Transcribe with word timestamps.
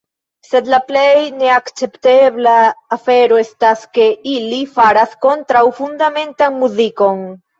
Sed 0.45 0.69
la 0.73 0.77
plej 0.85 1.17
neakceptebla 1.41 2.53
afero 2.97 3.37
estas 3.43 3.83
ke 3.99 4.07
ili 4.33 4.59
faras 4.79 5.13
kontraŭfundamentan 5.27 6.57
muzikon. 6.63 7.23